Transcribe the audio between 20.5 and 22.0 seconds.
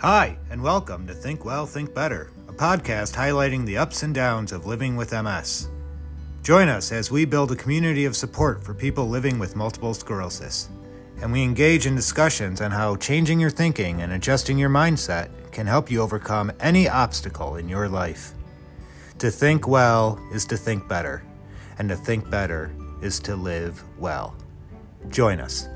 think better, and to